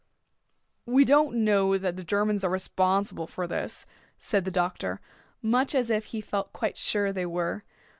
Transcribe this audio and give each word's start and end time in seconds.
"We 0.87 1.05
don't 1.05 1.35
know 1.45 1.77
that 1.77 1.95
the 1.95 2.03
Germans 2.03 2.43
are 2.43 2.49
responsible 2.49 3.27
for 3.27 3.45
this," 3.45 3.85
said 4.17 4.45
the 4.45 4.49
doctor 4.49 4.99
much 5.43 5.75
as 5.75 5.91
if 5.91 6.05
he 6.05 6.21
felt 6.21 6.53
quite 6.53 6.75
sure 6.75 7.11
they 7.13 7.27
were. 7.27 7.63